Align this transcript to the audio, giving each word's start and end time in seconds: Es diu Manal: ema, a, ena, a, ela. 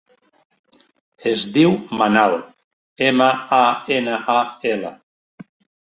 Es 1.31 1.43
diu 1.57 1.75
Manal: 2.01 2.33
ema, 3.11 3.29
a, 3.61 3.63
ena, 3.99 4.19
a, 4.41 4.43
ela. 4.75 4.95